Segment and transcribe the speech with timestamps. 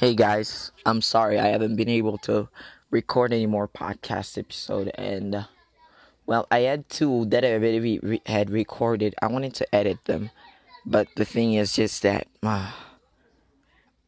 [0.00, 2.48] Hey guys, I'm sorry I haven't been able to
[2.90, 5.44] record any more podcast episode and uh,
[6.24, 9.14] well, I had two that I already re- had recorded.
[9.20, 10.30] I wanted to edit them,
[10.86, 12.72] but the thing is just that uh,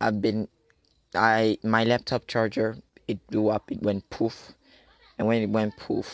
[0.00, 0.48] I've been
[1.14, 3.70] I my laptop charger it blew up.
[3.70, 4.52] It went poof,
[5.18, 6.08] and when it went poof,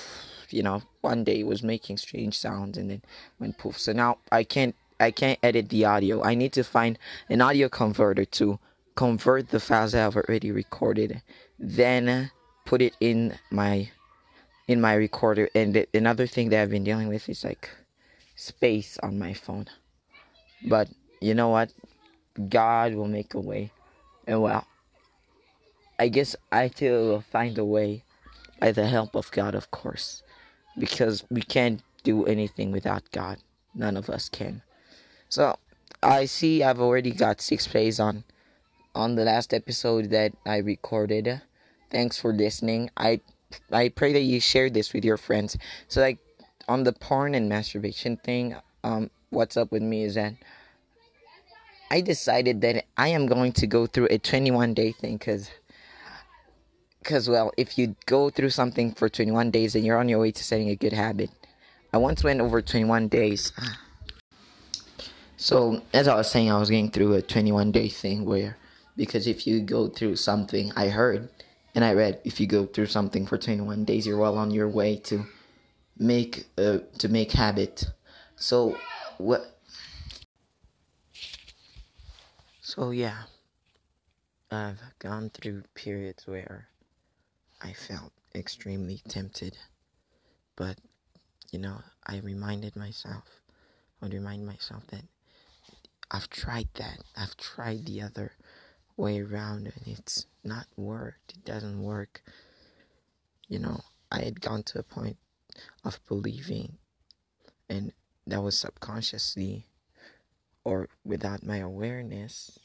[0.50, 3.02] you know, one day it was making strange sounds and then
[3.38, 3.78] went poof.
[3.78, 6.24] So now I can't I can't edit the audio.
[6.24, 6.98] I need to find
[7.28, 8.58] an audio converter to
[8.98, 11.22] convert the files I've already recorded,
[11.56, 12.32] then
[12.64, 13.88] put it in my
[14.66, 15.48] in my recorder.
[15.54, 17.70] And another thing that I've been dealing with is like
[18.34, 19.66] space on my phone.
[20.66, 20.88] But
[21.20, 21.72] you know what?
[22.48, 23.70] God will make a way.
[24.26, 24.66] And well,
[26.00, 28.02] I guess I too will find a way
[28.58, 30.24] by the help of God, of course.
[30.76, 33.38] Because we can't do anything without God.
[33.76, 34.62] None of us can.
[35.28, 35.56] So
[36.02, 38.24] I see I've already got six plays on
[38.98, 41.40] on the last episode that I recorded.
[41.88, 42.90] Thanks for listening.
[42.96, 43.20] I
[43.70, 45.56] I pray that you share this with your friends.
[45.86, 46.18] So like
[46.68, 50.34] on the porn and masturbation thing, um what's up with me is that
[51.90, 55.48] I decided that I am going to go through a 21 day thing cuz
[57.04, 60.32] cuz well, if you go through something for 21 days then you're on your way
[60.32, 61.30] to setting a good habit.
[61.92, 63.52] I once went over 21 days.
[65.40, 68.56] So, as I was saying, I was going through a 21 day thing where
[68.98, 71.30] because if you go through something i heard
[71.74, 74.68] and i read if you go through something for 21 days you're well on your
[74.68, 75.24] way to
[75.98, 77.86] make uh, to make habit.
[78.36, 78.76] So
[79.18, 79.58] what?
[82.60, 83.24] So yeah.
[84.50, 86.68] I've gone through periods where
[87.60, 89.58] i felt extremely tempted
[90.56, 90.78] but
[91.52, 93.24] you know i reminded myself
[94.00, 95.02] i would remind myself that
[96.10, 98.32] i've tried that i've tried the other
[98.98, 101.32] way around and it's not worked.
[101.34, 102.22] It doesn't work.
[103.48, 105.16] You know, I had gone to a point
[105.84, 106.76] of believing
[107.68, 107.92] and
[108.26, 109.66] that was subconsciously
[110.64, 112.58] or without my awareness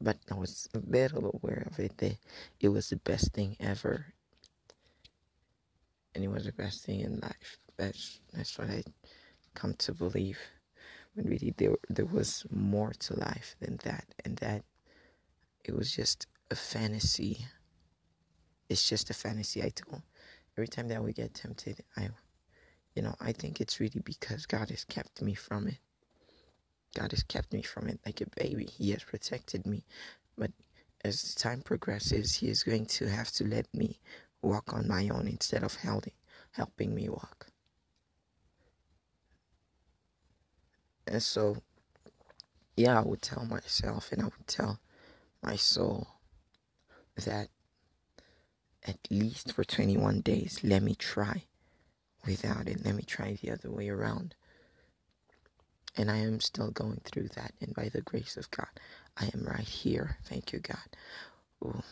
[0.00, 2.18] but I was a little aware of it that
[2.60, 4.06] it was the best thing ever
[6.14, 8.82] and it was the best thing in life that's that's what I
[9.54, 10.38] come to believe
[11.14, 14.64] when really there there was more to life than that and that
[15.68, 17.44] it was just a fantasy.
[18.68, 20.02] It's just a fantasy I told.
[20.56, 22.08] Every time that we get tempted, I,
[22.94, 25.78] you know, I think it's really because God has kept me from it.
[26.94, 28.64] God has kept me from it like a baby.
[28.64, 29.84] He has protected me.
[30.38, 30.50] But
[31.04, 34.00] as time progresses, He is going to have to let me
[34.42, 36.14] walk on my own instead of helping,
[36.52, 37.48] helping me walk.
[41.06, 41.58] And so,
[42.76, 44.80] yeah, I would tell myself and I would tell
[45.46, 46.08] my soul
[47.24, 47.48] that
[48.86, 51.44] at least for 21 days, let me try
[52.26, 52.84] without it.
[52.84, 54.34] Let me try the other way around.
[55.96, 57.52] And I am still going through that.
[57.60, 58.68] And by the grace of God,
[59.16, 60.18] I am right here.
[60.24, 60.78] Thank you, God.
[61.64, 61.82] Ooh.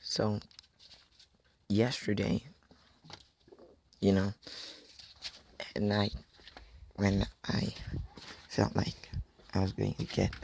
[0.00, 0.40] So,
[1.68, 2.42] yesterday,
[4.00, 4.32] you know,
[5.74, 6.14] at night,
[6.96, 7.74] when I
[8.48, 9.10] felt like
[9.54, 10.34] I was going to get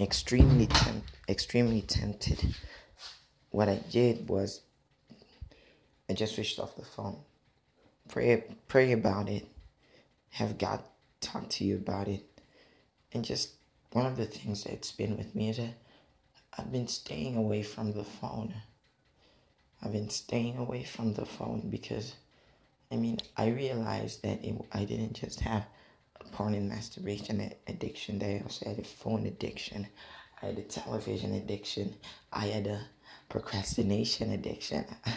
[0.00, 2.54] extremely temp- extremely tempted.
[3.50, 4.62] What I did was
[6.08, 7.18] I just switched off the phone.
[8.08, 9.46] Pray pray about it.
[10.30, 10.82] Have God
[11.20, 12.24] talk to you about it.
[13.12, 13.50] And just
[13.92, 15.74] one of the things that's been with me is that
[16.58, 18.54] I've been staying away from the phone.
[19.82, 22.14] I've been staying away from the phone because
[22.90, 25.64] I mean, I realized that it, I didn't just have
[26.32, 28.18] porn and masturbation addiction.
[28.18, 29.86] They also had a phone addiction.
[30.42, 31.94] I had a television addiction.
[32.32, 32.80] I had a
[33.28, 34.84] procrastination addiction.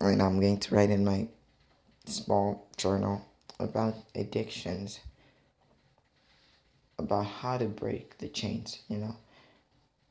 [0.00, 1.28] and I'm going to write in my
[2.06, 3.24] small journal
[3.58, 5.00] about addictions,
[6.98, 9.16] about how to break the chains, you know.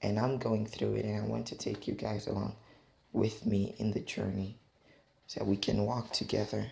[0.02, 2.56] And I'm going through it, and I want to take you guys along
[3.14, 4.58] with me in the journey
[5.26, 6.68] so we can walk together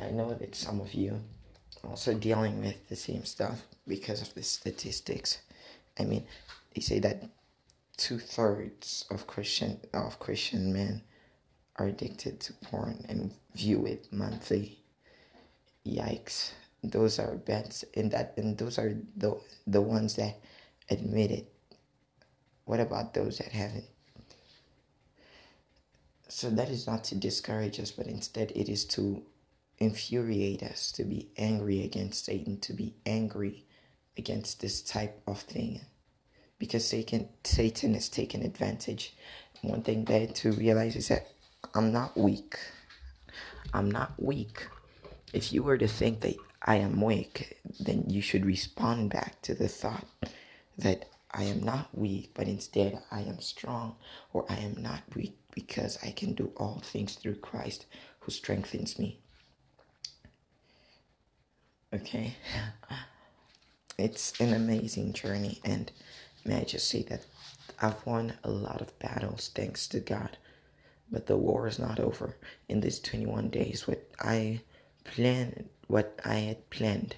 [0.00, 1.20] I know that some of you
[1.82, 5.38] also dealing with the same stuff because of the statistics.
[5.98, 6.26] I mean,
[6.74, 7.24] they say that
[7.96, 11.02] two thirds of Christian of Christian men
[11.76, 14.78] are addicted to porn and view it monthly.
[15.86, 16.52] Yikes!
[16.82, 20.38] Those are bets, and that and those are the the ones that
[20.90, 21.52] admit it.
[22.64, 23.84] What about those that haven't?
[26.34, 29.22] so that is not to discourage us, but instead it is to
[29.84, 33.64] infuriate us, to be angry against Satan, to be angry
[34.16, 35.80] against this type of thing.
[36.58, 39.14] Because Satan Satan is taking advantage.
[39.62, 41.28] One thing that to realize is that
[41.74, 42.58] I'm not weak.
[43.72, 44.66] I'm not weak.
[45.32, 49.54] If you were to think that I am weak, then you should respond back to
[49.54, 50.06] the thought
[50.78, 53.96] that I am not weak, but instead I am strong,
[54.32, 57.86] or I am not weak because I can do all things through Christ
[58.20, 59.18] who strengthens me.
[61.94, 62.34] Okay?
[63.96, 65.92] It's an amazing journey, and
[66.44, 67.24] may I just say that
[67.80, 70.36] I've won a lot of battles thanks to God,
[71.12, 72.34] but the war is not over.
[72.68, 74.60] In these 21 days, what I
[75.04, 77.14] planned, what I had planned.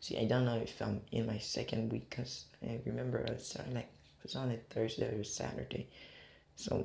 [0.00, 3.56] See, I don't know if I'm in my second week because I remember I was
[3.56, 3.88] uh, like
[4.18, 5.88] it was on a Thursday or Saturday,
[6.56, 6.84] so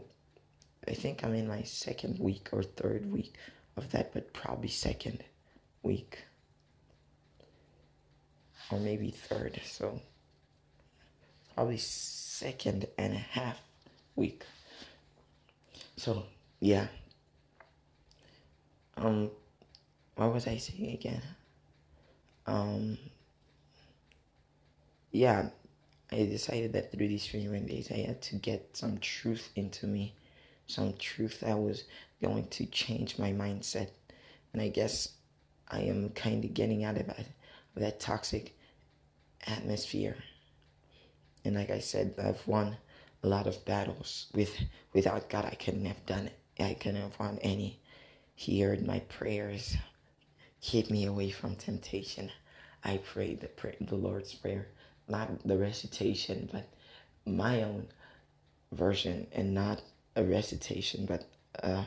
[0.87, 3.33] I think I'm in my second week or third week
[3.75, 5.25] of that, but probably second
[5.83, 6.19] week
[8.71, 9.59] or maybe third.
[9.65, 10.01] So
[11.55, 13.59] probably second and a half
[14.15, 14.43] week.
[15.95, 16.25] So
[16.59, 16.87] yeah.
[18.95, 19.29] Um,
[20.15, 21.21] what was I saying again?
[22.47, 22.97] Um,
[25.11, 25.49] yeah,
[26.11, 30.13] I decided that through these 21 days, I had to get some truth into me,
[30.65, 31.83] some truth that was
[32.21, 33.89] going to change my mindset.
[34.53, 35.09] And I guess
[35.69, 37.25] I am kind of getting out of that,
[37.79, 38.57] that toxic
[39.45, 40.17] atmosphere.
[41.45, 42.77] And like I said, I've won
[43.23, 44.27] a lot of battles.
[44.33, 44.57] With
[44.93, 46.39] without God, I couldn't have done it.
[46.59, 47.79] I couldn't have won any.
[48.35, 49.77] He heard my prayers.
[50.61, 52.31] Keep me away from temptation.
[52.83, 53.49] I prayed the
[53.81, 54.67] the Lord's prayer,
[55.07, 56.67] not the recitation, but
[57.25, 57.87] my own
[58.71, 59.81] version, and not
[60.15, 61.25] a recitation, but
[61.55, 61.85] a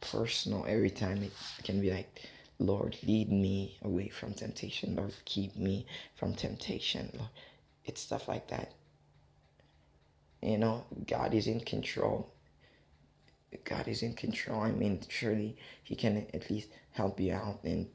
[0.00, 0.64] personal.
[0.66, 1.32] Every time it
[1.64, 2.28] can be like
[2.62, 4.96] Lord, lead me away from temptation.
[4.96, 7.10] Lord, keep me from temptation.
[7.14, 7.30] Lord,
[7.84, 8.72] it's stuff like that.
[10.40, 12.32] You know, God is in control.
[13.64, 14.62] God is in control.
[14.62, 17.60] I mean, surely He can at least help you out.
[17.64, 17.88] And,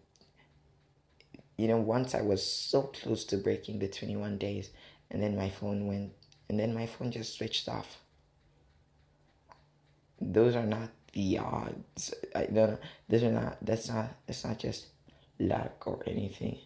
[1.57, 4.69] you know, once I was so close to breaking the 21 days,
[5.09, 6.11] and then my phone went,
[6.49, 7.97] and then my phone just switched off.
[10.19, 12.13] Those are not the odds.
[12.35, 12.77] I know.
[13.09, 13.57] These are not.
[13.65, 14.15] That's not.
[14.27, 14.85] That's not just
[15.39, 16.59] luck or anything.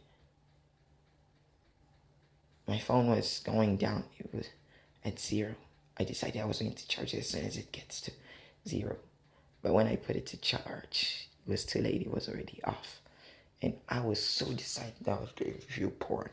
[2.67, 4.03] My phone was going down.
[4.19, 4.49] It was
[5.05, 5.55] at zero.
[5.97, 8.11] I decided I was going to charge it as soon as it gets to
[8.67, 8.97] zero.
[9.61, 12.01] But when I put it to charge, it was too late.
[12.01, 12.99] It was already off.
[13.61, 16.29] And I was so decided that I was going to view porn.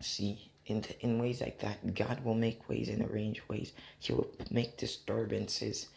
[0.00, 3.72] See, in, in ways like that, God will make ways and arrange ways.
[3.98, 5.88] He will make disturbances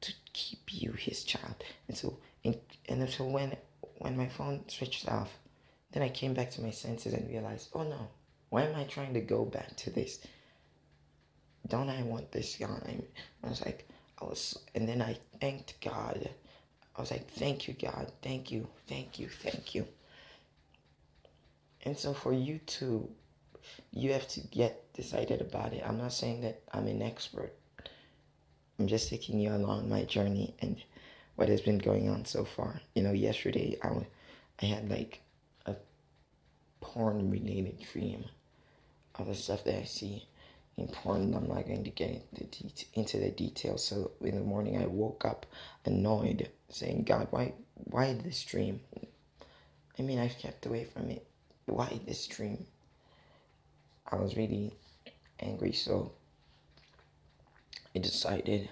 [0.00, 1.62] to keep you His child.
[1.88, 2.56] And so, and,
[2.88, 3.56] and so when
[3.98, 5.30] when my phone switched off,
[5.92, 8.08] then I came back to my senses and realized, oh no,
[8.50, 10.18] why am I trying to go back to this?
[11.68, 12.82] Don't I want this gone?
[12.84, 13.88] I, I was like,
[14.20, 16.28] I was, and then I thanked God.
[16.96, 19.86] I was like, thank you, God, thank you, thank you, thank you.
[21.84, 23.08] And so for you to
[23.92, 25.82] you have to get decided about it.
[25.86, 27.52] I'm not saying that I'm an expert.
[28.78, 30.82] I'm just taking you along my journey and
[31.36, 32.80] what has been going on so far.
[32.94, 34.06] You know, yesterday I,
[34.60, 35.20] I had like
[35.66, 35.76] a
[36.80, 38.24] porn related dream
[39.16, 40.26] of the stuff that I see
[40.76, 41.34] in porn.
[41.34, 42.26] I'm not going to get
[42.94, 43.84] into the details.
[43.84, 45.46] So in the morning I woke up
[45.84, 48.80] annoyed, saying, God, why, why this dream?
[49.98, 51.26] I mean, I've kept away from it.
[51.66, 52.66] Why this dream?
[54.12, 54.74] I was really
[55.40, 56.12] angry, so
[57.96, 58.68] I decided.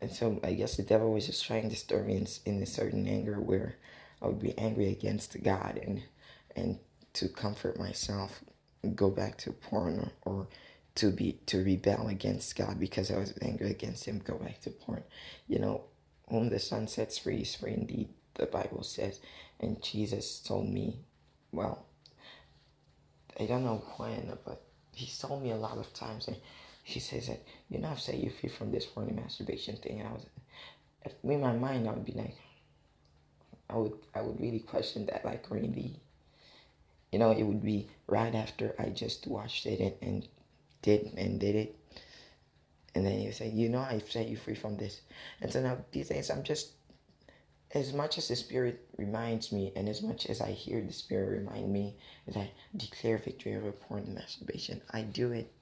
[0.00, 2.66] And so I guess the devil was just trying to stir me in, in a
[2.66, 3.76] certain anger where
[4.22, 6.02] I would be angry against God and
[6.56, 6.78] and
[7.14, 8.40] to comfort myself,
[8.94, 10.48] go back to porn or, or
[10.96, 14.70] to be to rebel against God because I was angry against Him, go back to
[14.70, 15.02] porn.
[15.48, 15.84] You know,
[16.28, 18.08] whom the Son sets free is free indeed.
[18.34, 19.20] The Bible says,
[19.58, 21.00] and Jesus told me,
[21.52, 21.84] well,
[23.40, 24.60] I don't know when, but
[24.92, 26.28] he told me a lot of times.
[26.28, 26.36] And
[26.84, 30.00] he says that, you know, I've set you free from this porn masturbation thing.
[30.00, 30.26] And I was,
[31.24, 32.36] in my mind, I would be like,
[33.70, 35.96] I would, I would really question that, like, really.
[37.12, 40.28] You know, it would be right after I just watched it and, and
[40.82, 41.76] did and did it.
[42.94, 45.00] And then you say, you know, I've set you free from this.
[45.40, 46.72] And so now these days, I'm just
[47.72, 51.38] as much as the Spirit reminds me, and as much as I hear the Spirit
[51.38, 51.96] remind me
[52.26, 55.52] that declare victory over porn and masturbation, I do it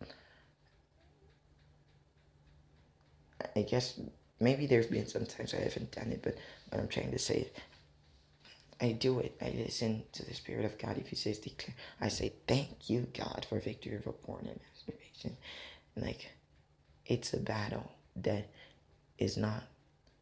[3.55, 4.01] I guess
[4.41, 6.37] maybe there's been some times I haven't done it, but
[6.71, 7.51] what I'm trying to say
[8.81, 9.37] I do it.
[9.43, 10.99] I listen to the Spirit of God.
[10.99, 15.37] If He says declare, I say, Thank you, God, for victory over porn and masturbation.
[15.97, 16.31] Like,
[17.05, 18.47] it's a battle that
[19.19, 19.65] is not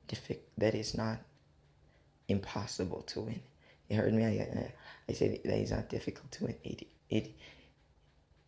[0.09, 1.19] difficult, that is not
[2.29, 3.41] impossible to win.
[3.89, 4.25] You heard me?
[4.25, 4.73] I,
[5.09, 6.57] I said that is not difficult to win.
[6.65, 7.35] It, it,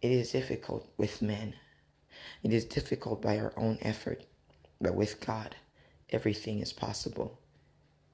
[0.02, 1.54] it is difficult with men.
[2.42, 4.24] It is difficult by our own effort,
[4.80, 5.54] but with God,
[6.10, 7.38] everything is possible.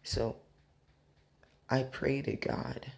[0.02, 0.36] So
[1.70, 2.92] I pray to God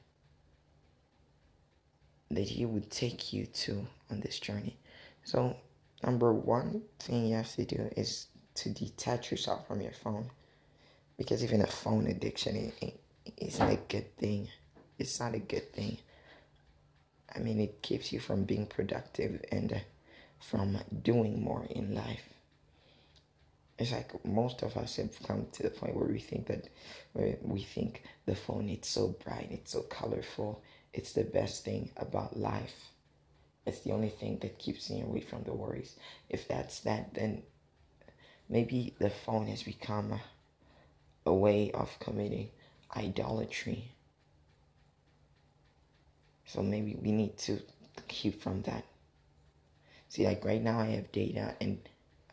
[2.30, 4.76] that He would take you to on this journey.
[5.24, 5.56] So,
[6.04, 10.30] number one thing you have to do is to detach yourself from your phone
[11.16, 12.72] because even a phone addiction
[13.36, 14.48] is not a good thing.
[14.98, 15.98] It's not a good thing.
[17.34, 19.78] I mean, it keeps you from being productive and uh,
[20.40, 22.22] from doing more in life
[23.78, 26.68] it's like most of us have come to the point where we think that
[27.12, 31.90] where we think the phone it's so bright it's so colorful it's the best thing
[31.96, 32.90] about life
[33.66, 35.96] it's the only thing that keeps me away from the worries
[36.30, 37.42] if that's that then
[38.48, 40.18] maybe the phone has become
[41.26, 42.48] a, way of committing
[42.96, 43.92] idolatry
[46.46, 47.60] so maybe we need to
[48.08, 48.84] keep from that
[50.08, 51.78] see like right now i have data and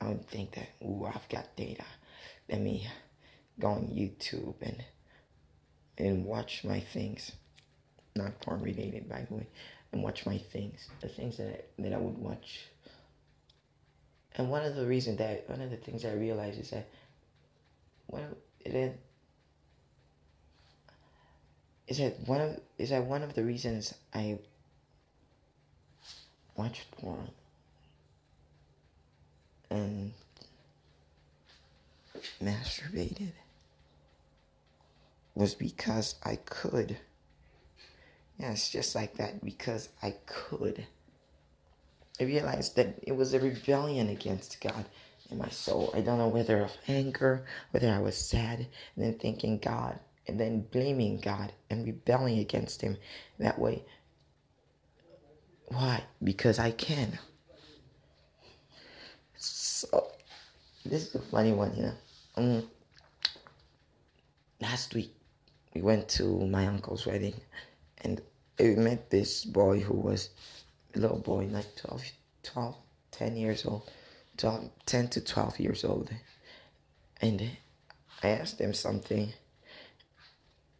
[0.03, 1.85] I would think that, ooh, I've got data.
[2.49, 2.87] Let me
[3.59, 4.83] go on YouTube and
[5.97, 7.31] and watch my things,
[8.15, 9.47] not porn related, by the way,
[9.91, 12.65] and watch my things, the things that I, that I would watch.
[14.35, 16.89] And one of the reasons that one of the things I realized is that
[18.07, 18.35] one
[18.65, 18.99] it
[21.87, 24.39] is that one of is that one of the reasons I
[26.55, 27.29] watch porn
[29.69, 30.13] and
[32.41, 33.31] masturbated
[35.35, 36.97] was because I could.
[38.39, 40.87] Yeah, it's just like that because I could.
[42.19, 44.85] I realized that it was a rebellion against God
[45.33, 45.91] in my soul.
[45.93, 50.39] I don't know whether of anger, whether I was sad, and then thinking God, and
[50.39, 52.97] then blaming God and rebelling against Him
[53.39, 53.83] that way.
[55.67, 56.03] Why?
[56.23, 57.19] Because I can.
[59.35, 60.07] So
[60.85, 61.93] this is a funny one, you know.
[62.35, 62.63] Um,
[64.61, 65.13] last week
[65.73, 67.35] we went to my uncle's wedding,
[68.03, 68.21] and
[68.59, 70.29] we met this boy who was
[70.95, 72.03] a little boy, like 12,
[72.43, 72.75] 12
[73.11, 73.89] 10 years old,
[74.43, 76.09] 12, 10 to 12 years old.
[77.21, 77.49] And
[78.21, 79.31] I asked him something.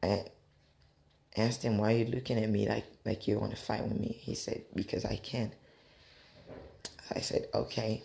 [0.04, 0.26] I
[1.38, 3.98] asked him, why are you looking at me like, like you want to fight with
[3.98, 4.18] me?
[4.20, 5.54] He said, because I can.
[7.16, 8.04] I said, okay.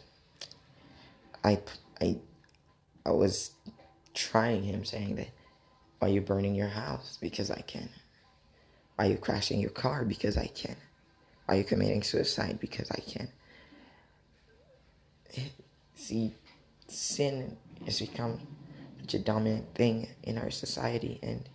[1.42, 1.60] I,
[2.00, 2.18] I,
[3.04, 3.50] I was
[4.14, 5.30] trying him saying that,
[6.00, 7.18] are you burning your house?
[7.20, 7.88] Because I can.
[8.96, 10.04] Are you crashing your car?
[10.04, 10.76] Because I can.
[11.48, 12.60] Are you committing suicide?
[12.60, 13.28] Because I can.
[16.08, 16.32] See,
[16.86, 18.40] sin has become
[19.02, 21.46] such a dominant thing in our society, and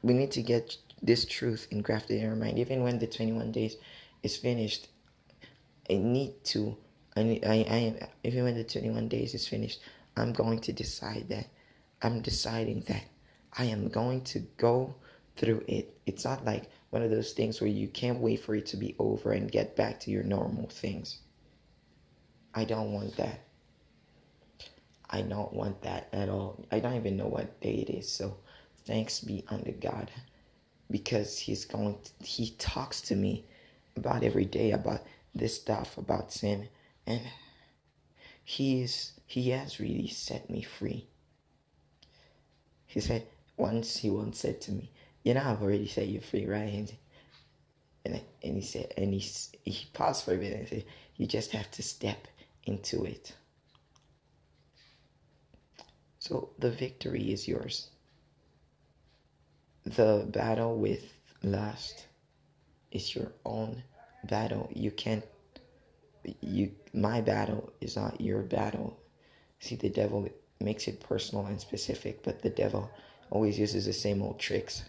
[0.00, 2.56] we need to get this truth engrafted in our mind.
[2.60, 3.78] Even when the 21 days
[4.22, 4.86] is finished,
[5.90, 6.76] I need to
[7.16, 9.80] I, I, I, even when the 21 days is finished,
[10.16, 11.48] I'm going to decide that.
[12.02, 13.06] I'm deciding that
[13.58, 14.94] I am going to go
[15.36, 15.98] through it.
[16.06, 18.94] It's not like one of those things where you can't wait for it to be
[19.00, 21.18] over and get back to your normal things.
[22.56, 23.40] I don't want that.
[25.10, 26.64] I don't want that at all.
[26.72, 28.10] I don't even know what day it is.
[28.10, 28.38] So
[28.86, 30.10] thanks be unto God
[30.90, 33.44] because he's going to, he talks to me
[33.96, 35.02] about every day about
[35.34, 36.66] this stuff about sin
[37.06, 37.20] and
[38.42, 41.06] he is he has really set me free.
[42.86, 44.90] He said once he once said to me,
[45.24, 46.92] "You know, I've already set you free, right?" And
[48.04, 49.20] and, and he said, and he
[49.64, 50.84] he paused for a bit and said,
[51.16, 52.28] "You just have to step
[52.66, 53.34] into it."
[56.18, 57.90] So the victory is yours.
[59.84, 62.06] The battle with lust
[62.90, 63.84] is your own
[64.24, 64.68] battle.
[64.74, 65.24] You can't
[66.40, 68.98] you my battle is not your battle.
[69.60, 70.28] See, the devil
[70.60, 72.90] makes it personal and specific, but the devil
[73.30, 74.82] always uses the same old tricks.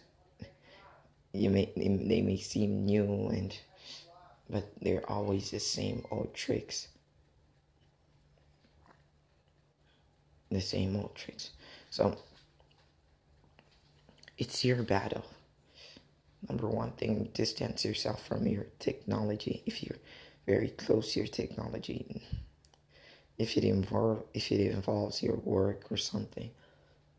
[1.33, 3.55] You may they may seem new and
[4.49, 6.87] but they're always the same old tricks.
[10.51, 11.51] The same old tricks.
[11.89, 12.17] So
[14.37, 15.25] it's your battle.
[16.47, 19.97] Number one thing, distance yourself from your technology if you're
[20.45, 22.21] very close to your technology.
[23.37, 26.49] if it involve if it involves your work or something,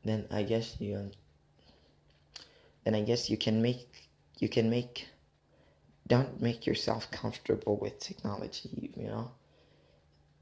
[0.04, 1.10] then I guess you
[2.84, 4.08] then I guess you can make
[4.38, 5.06] you can make
[6.06, 9.30] don't make yourself comfortable with technology, you know,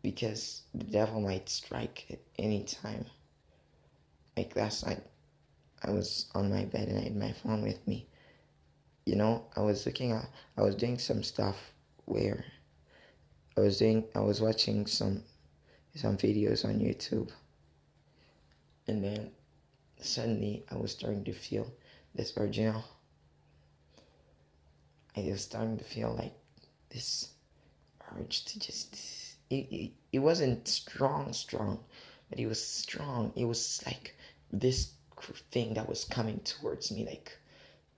[0.07, 3.05] because the devil might strike at any time.
[4.37, 5.03] Like last night,
[5.83, 8.07] I was on my bed and I had my phone with me.
[9.05, 11.57] You know, I was looking at, I was doing some stuff
[12.05, 12.45] where
[13.57, 15.25] I was doing, I was watching some
[15.97, 17.33] some videos on YouTube.
[18.87, 19.33] And then
[20.01, 21.67] suddenly I was starting to feel
[22.15, 22.61] this urge.
[22.61, 22.81] I
[25.17, 26.35] was starting to feel like
[26.91, 27.31] this
[28.17, 31.79] urge to just it, it, wasn't strong strong
[32.29, 33.33] but it was strong.
[33.37, 34.17] It was like
[34.53, 34.93] this
[35.51, 37.39] thing that was coming towards me like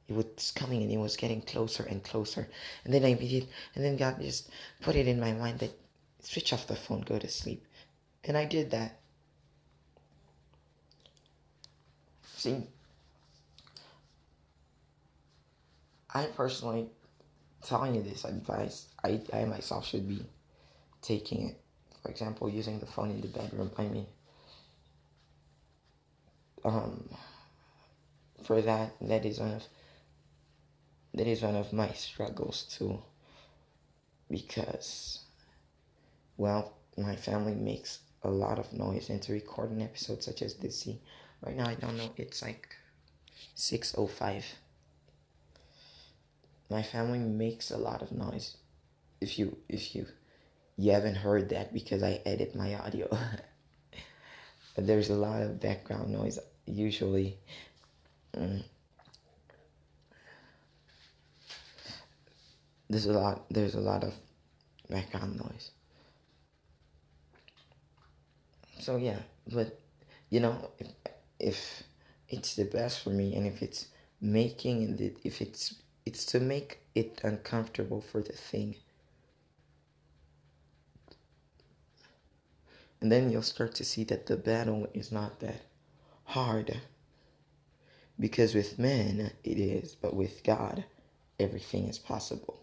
[0.08, 2.48] it was coming and it was getting closer and closer.
[2.84, 4.50] And then i immediately and then god just
[4.80, 5.72] put it in my mind that
[6.20, 7.64] switch off the phone go to sleep.
[8.24, 8.98] And I did that.
[12.36, 12.62] See,
[16.12, 16.88] I personally
[17.64, 20.24] telling you this advice, I, I myself should be
[21.08, 21.60] taking it.
[22.02, 23.70] For example, using the phone in the bedroom.
[23.78, 24.06] I mean,
[26.64, 27.08] um,
[28.44, 29.64] for that, that is one of
[31.14, 33.02] that is one of my struggles too.
[34.30, 35.20] Because,
[36.36, 40.54] well, my family makes a lot of noise and to record an episode such as
[40.54, 40.80] this.
[40.80, 41.00] See,
[41.42, 42.10] right now I don't know.
[42.16, 42.76] It's like
[43.54, 44.44] six oh five.
[46.70, 48.58] My family makes a lot of noise.
[49.20, 50.06] If you if you
[50.78, 53.08] you haven't heard that because I edit my audio.
[54.76, 57.36] There's a lot of background noise usually.
[58.34, 58.62] Mm.
[62.88, 63.44] There's a lot.
[63.50, 64.14] There's a lot of
[64.88, 65.70] background noise
[68.78, 69.18] so yeah
[69.52, 69.78] but
[70.30, 70.88] you know if,
[71.38, 71.82] if
[72.28, 73.88] it's the best for me and if it's
[74.20, 75.74] making it if it's
[76.06, 78.74] it's to make it uncomfortable for the thing
[83.00, 85.62] and then you'll start to see that the battle is not that
[86.24, 86.80] hard
[88.18, 90.84] because with men it is but with god
[91.38, 92.60] everything is possible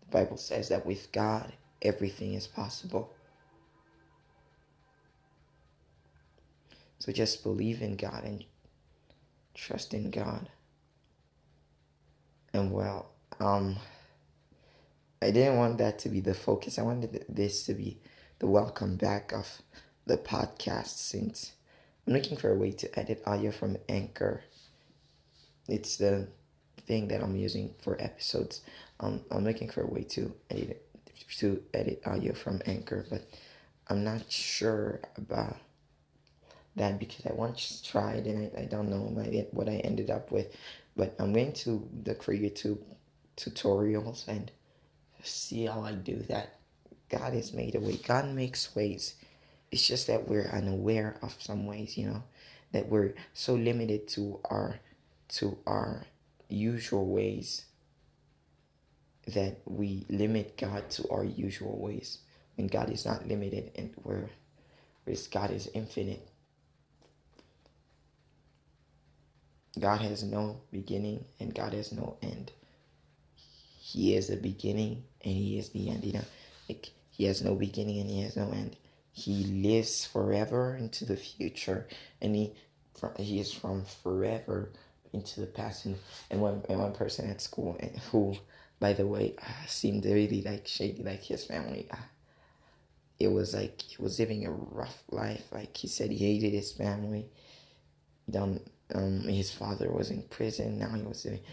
[0.00, 1.52] the bible says that with god
[1.82, 3.12] everything is possible
[7.00, 8.44] So just believe in God and
[9.54, 10.50] trust in God.
[12.52, 13.76] And well, um,
[15.22, 16.78] I didn't want that to be the focus.
[16.78, 17.98] I wanted this to be
[18.40, 19.60] the welcome back of
[20.06, 21.52] the podcast since
[22.06, 24.40] I'm looking for a way to edit audio from Anchor.
[25.68, 26.26] It's the
[26.86, 28.62] thing that I'm using for episodes.
[28.98, 30.82] Um, I'm looking for a way to edit
[31.36, 33.28] to edit audio from Anchor, but
[33.88, 35.58] I'm not sure about
[36.76, 39.00] that because I once tried and I, I don't know
[39.52, 40.56] what I ended up with.
[40.96, 42.78] But I'm going to look for YouTube
[43.36, 44.50] tutorials and
[45.22, 46.59] see how I do that.
[47.10, 47.96] God has made a way.
[47.96, 49.14] God makes ways.
[49.70, 52.22] It's just that we're unaware of some ways, you know,
[52.72, 54.78] that we're so limited to our
[55.28, 56.04] to our
[56.48, 57.66] usual ways
[59.28, 62.18] that we limit God to our usual ways
[62.56, 64.28] when God is not limited and where
[65.04, 66.26] whereas God is infinite
[69.78, 72.50] God has no beginning and God has no end.
[73.78, 76.04] He is the beginning and He is the end.
[76.04, 76.24] You know,
[76.68, 78.76] like He has no beginning and He has no end.
[79.12, 81.86] He lives forever into the future,
[82.22, 82.54] and He
[83.18, 84.72] He is from forever
[85.12, 85.84] into the past.
[85.84, 85.96] And,
[86.30, 87.76] and one and one person at school
[88.10, 88.38] who,
[88.78, 91.88] by the way, uh, seemed really like shady, like his family.
[91.90, 92.08] Uh,
[93.18, 95.44] it was like he was living a rough life.
[95.52, 97.26] Like he said, he hated his family.
[98.30, 100.78] Don't um, his father was in prison.
[100.78, 101.44] Now he was living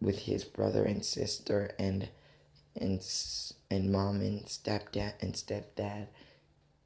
[0.00, 2.08] with his brother and sister and
[2.76, 3.04] and
[3.70, 6.06] and mom and stepdad and stepdad.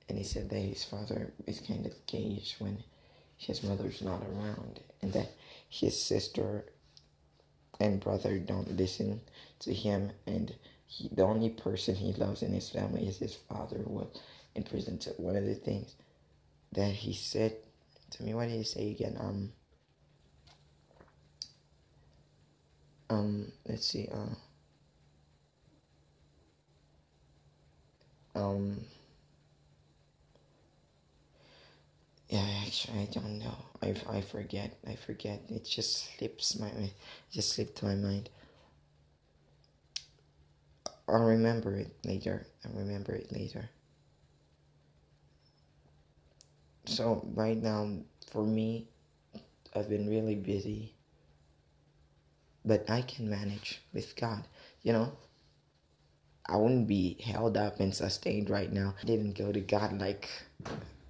[0.09, 2.83] And he said that his father is kind of caged when
[3.37, 5.33] his mother's not around, and that
[5.68, 6.66] his sister
[7.81, 9.21] and brother don't listen
[9.61, 10.55] to him, and
[10.87, 14.21] he, the only person he loves in his family is his father, who was
[14.55, 14.99] in prison.
[14.99, 15.95] To one of the things
[16.73, 17.57] that he said
[18.11, 19.16] to me, what did he say again?
[19.18, 19.53] Um
[23.11, 24.35] um let's see uh
[28.35, 28.81] Um,
[32.29, 33.57] yeah, actually, I don't know.
[33.83, 34.77] I, I forget.
[34.87, 35.42] I forget.
[35.49, 36.92] It just slips my, it
[37.31, 38.31] just slipped my mind.
[41.09, 42.47] I'll remember it later.
[42.64, 43.68] I'll remember it later.
[46.87, 47.88] So right now,
[48.31, 48.88] for me,
[49.75, 50.95] I've been really busy.
[52.64, 54.47] But I can manage with God,
[54.83, 55.12] you know.
[56.53, 58.95] I wouldn't be held up and sustained right now.
[59.03, 60.29] I didn't go to God like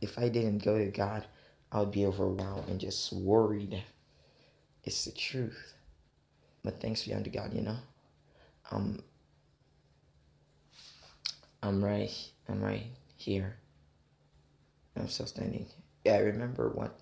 [0.00, 1.26] if I didn't go to God,
[1.72, 3.82] I would be overwhelmed and just worried.
[4.84, 5.74] It's the truth.
[6.62, 7.76] But thanks be unto God, you know.
[8.70, 9.02] Um
[11.60, 12.12] I'm right
[12.48, 13.56] I'm right here.
[14.96, 15.66] I'm still standing.
[16.04, 17.00] Yeah, I remember what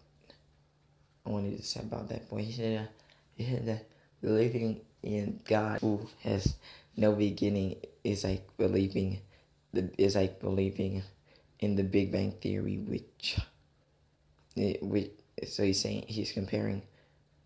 [1.27, 2.39] I wanted to say about that boy.
[2.39, 2.91] He said, uh,
[3.37, 3.87] he said that
[4.23, 6.55] believing in God who has
[6.97, 9.21] no beginning is like believing
[9.73, 11.03] the is like believing
[11.61, 13.39] in the Big Bang Theory, which,
[14.57, 15.11] which
[15.47, 16.83] so he's saying he's comparing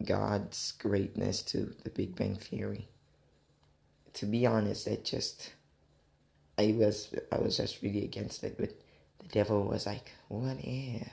[0.05, 2.89] God's greatness to the Big Bang Theory.
[4.15, 5.53] To be honest, it just
[6.59, 8.71] I was I was just really against it, but
[9.21, 11.09] the devil was like, what if?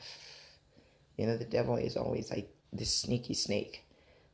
[1.17, 3.84] You know, the devil is always like this sneaky snake,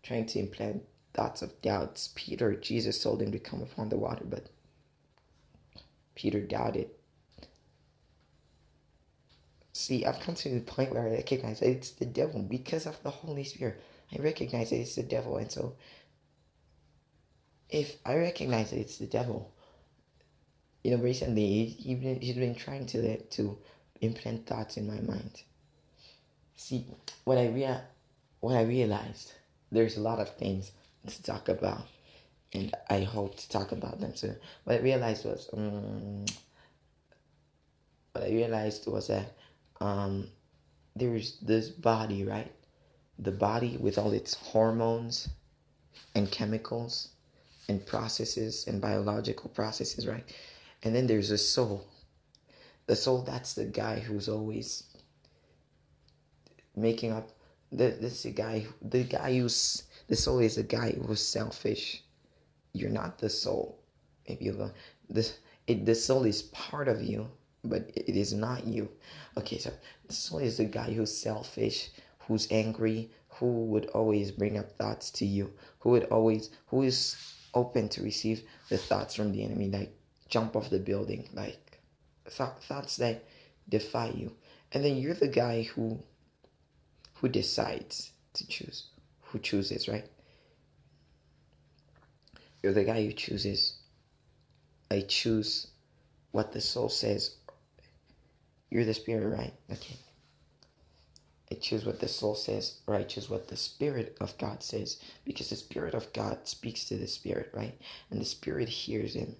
[0.03, 0.83] trying to implant
[1.17, 2.11] thoughts of doubts.
[2.15, 4.47] Peter, Jesus told him to come upon the water, but
[6.15, 6.91] Peter doubted.
[9.73, 13.03] See, I've come to the point where I recognize that it's the devil because of
[13.03, 13.81] the Holy Spirit.
[14.17, 15.75] I recognize that it's the devil, and so
[17.69, 19.53] if I recognize that it's the devil,
[20.83, 23.57] you know, recently he's been, he's been trying to to
[24.01, 25.43] implant thoughts in my mind.
[26.55, 26.87] See,
[27.25, 27.81] what I rea-
[28.41, 29.33] what I realized,
[29.71, 30.71] there's a lot of things
[31.07, 31.87] to talk about,
[32.53, 34.35] and I hope to talk about them soon.
[34.63, 36.25] What I realized was, um,
[38.13, 39.33] what I realized was that
[39.81, 40.27] um,
[40.95, 42.51] there's this body, right?
[43.19, 45.29] The body with all its hormones
[46.15, 47.09] and chemicals
[47.69, 50.23] and processes and biological processes, right?
[50.83, 51.85] And then there's a soul.
[52.85, 54.83] The soul, that's the guy who's always
[56.75, 57.31] making up.
[57.71, 62.03] The, this guy, the guy who's the soul is a guy who's selfish.
[62.73, 63.79] You're not the soul.
[64.25, 64.71] If you
[65.09, 67.29] this it the soul is part of you,
[67.63, 68.89] but it is not you.
[69.35, 69.71] Okay, so
[70.07, 71.89] the soul is the guy who's selfish,
[72.19, 77.17] who's angry, who would always bring up thoughts to you, who would always who is
[77.53, 79.93] open to receive the thoughts from the enemy, like
[80.29, 81.79] jump off the building, like
[82.25, 83.25] th- thoughts that
[83.67, 84.31] defy you.
[84.71, 86.01] And then you're the guy who
[87.15, 88.87] who decides to choose
[89.27, 90.05] who chooses, right?
[92.61, 93.77] You're the guy who chooses.
[94.89, 95.67] I choose
[96.31, 97.35] what the soul says.
[98.69, 99.53] You're the spirit, right?
[99.71, 99.97] Okay.
[101.51, 104.99] I choose what the soul says, or I choose what the Spirit of God says,
[105.23, 107.79] because the Spirit of God speaks to the Spirit, right?
[108.11, 109.35] And the Spirit hears Him.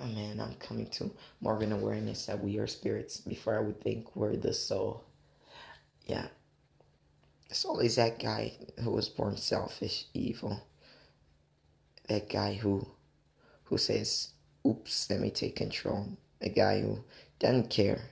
[0.00, 3.60] Oh man, I'm coming to more of an awareness that we are spirits before I
[3.60, 5.04] would think we're the soul.
[6.06, 6.26] Yeah,
[7.50, 8.52] Saul always that guy
[8.82, 10.60] who was born selfish, evil.
[12.08, 12.86] That guy who
[13.64, 14.28] who says,
[14.66, 16.16] oops, let me take control.
[16.40, 17.04] A guy who
[17.38, 18.10] doesn't care.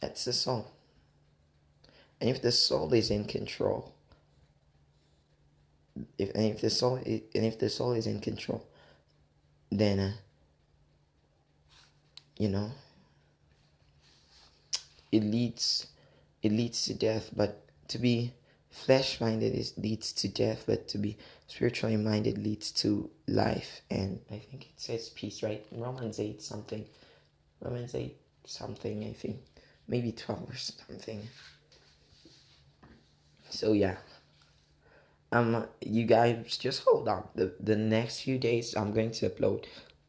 [0.00, 0.70] That's the soul.
[2.20, 3.94] And if the soul is in control,
[6.18, 8.66] if and if the soul is, and if the soul is in control,
[9.70, 10.12] then uh,
[12.38, 12.70] you know
[15.12, 15.86] it leads
[16.42, 18.34] it leads to death, but to be
[18.70, 23.80] flesh minded is leads to death, but to be spiritually minded leads to life.
[23.90, 25.64] And I think it says peace, right?
[25.72, 26.84] Romans eight something.
[27.60, 29.38] Romans eight something, I think.
[29.88, 31.22] Maybe twelve or something.
[33.50, 33.96] So yeah.
[35.32, 37.28] Um you guys just hold on.
[37.34, 39.64] The the next few days I'm going to upload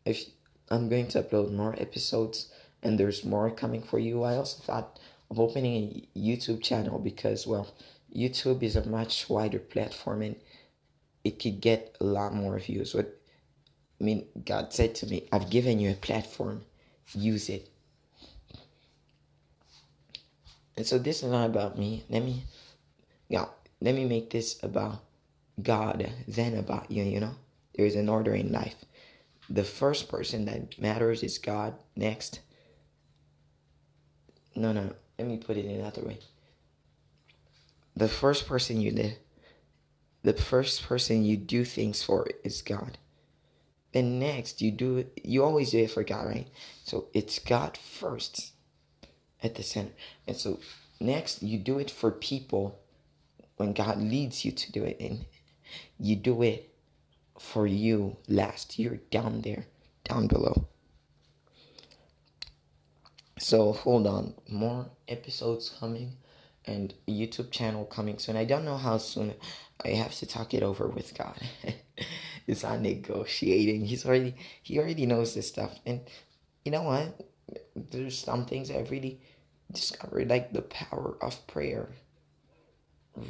[0.06, 0.26] if
[0.70, 2.52] I'm going to upload more episodes
[2.84, 4.24] and there's more coming for you.
[4.24, 7.74] I also thought of opening a YouTube channel because, well,
[8.16, 10.36] YouTube is a much wider platform and
[11.24, 12.94] it could get a lot more views.
[12.94, 13.20] What
[14.00, 16.64] I mean, God said to me, I've given you a platform,
[17.14, 17.70] use it.
[20.78, 22.04] And so this is not about me.
[22.10, 22.44] Let me,
[23.28, 23.46] yeah,
[23.82, 25.00] let me make this about
[25.62, 27.34] God, then about you, you know?
[27.76, 28.76] There is an order in life.
[29.50, 31.74] The first person that matters is God.
[31.96, 32.42] Next.
[34.56, 36.20] No, no, let me put it another way.
[37.96, 39.14] The first person you live,
[40.24, 42.98] the first person you do things for is God.
[43.94, 46.48] Then next you do it, you always do it for God, right?
[46.84, 48.52] So it's God first
[49.42, 49.94] at the center.
[50.28, 50.60] And so
[51.00, 52.80] next you do it for people
[53.56, 55.26] when God leads you to do it and
[56.00, 56.72] you do it
[57.40, 58.78] for you last.
[58.78, 59.66] You're down there,
[60.04, 60.68] down below.
[63.40, 66.14] So hold on, more episodes coming
[66.66, 68.36] and YouTube channel coming soon.
[68.36, 69.34] I don't know how soon.
[69.84, 71.40] I have to talk it over with God.
[72.48, 73.86] it's not negotiating.
[73.86, 75.78] He's already he already knows this stuff.
[75.86, 76.02] And
[76.66, 77.28] you know what?
[77.76, 79.22] There's some things I've really
[79.72, 81.90] discovered, like the power of prayer.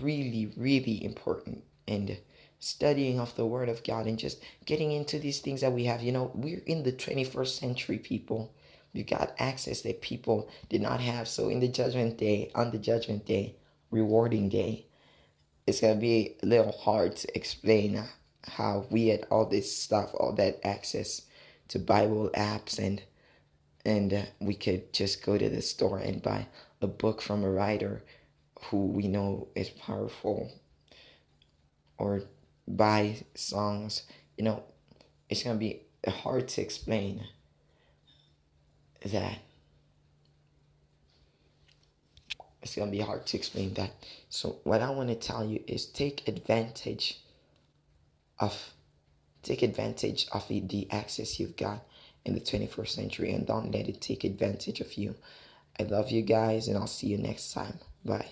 [0.02, 1.63] Really, really important.
[1.88, 2.17] And
[2.60, 6.02] studying of the Word of God and just getting into these things that we have.
[6.02, 8.54] You know, we're in the 21st century, people.
[8.93, 11.28] We got access that people did not have.
[11.28, 13.56] So in the judgment day, on the judgment day,
[13.91, 14.86] rewarding day,
[15.65, 18.04] it's gonna be a little hard to explain
[18.43, 21.23] how we had all this stuff, all that access
[21.69, 23.02] to Bible apps and
[23.86, 26.47] and uh, we could just go to the store and buy
[26.82, 28.04] a book from a writer
[28.65, 30.52] who we know is powerful
[31.97, 32.23] or
[32.67, 34.04] buy songs
[34.38, 34.62] you know
[35.30, 37.23] it's gonna be hard to explain
[39.08, 39.39] that
[42.62, 43.91] it's gonna be hard to explain that
[44.30, 47.20] so what i want to tell you is take advantage
[48.39, 48.74] of
[49.43, 51.84] take advantage of the access you've got
[52.28, 55.15] in the 21st century and don't let it take advantage of you.
[55.80, 57.80] I love you guys and I'll see you next time.
[58.04, 58.28] Bye.